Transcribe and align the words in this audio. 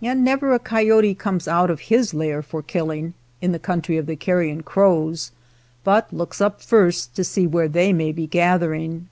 And 0.00 0.24
never 0.24 0.52
a 0.54 0.60
coyote 0.60 1.12
comes 1.12 1.48
out 1.48 1.70
of 1.70 1.80
his 1.90 2.14
lair 2.14 2.40
for 2.40 2.62
killing, 2.62 3.14
in 3.42 3.50
the 3.50 3.58
country 3.58 3.96
of 3.96 4.06
the 4.06 4.14
car 4.14 4.36
rion 4.36 4.62
crows, 4.62 5.32
but 5.82 6.12
looks 6.12 6.40
up 6.40 6.62
first 6.62 7.16
to 7.16 7.24
see 7.24 7.48
where 7.48 7.66
they 7.66 7.92
may 7.92 8.12
be 8.12 8.28
gathering. 8.28 9.08